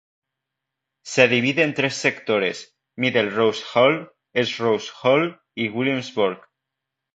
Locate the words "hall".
3.75-4.11, 5.03-5.39